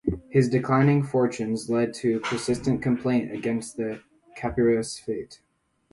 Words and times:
His 0.29 0.49
declining 0.49 1.03
fortunes 1.03 1.69
led 1.69 1.93
to 1.97 2.21
persistent 2.21 2.81
complaint 2.81 3.31
against 3.31 3.79
capricious 4.35 4.97
Fate. 4.97 5.43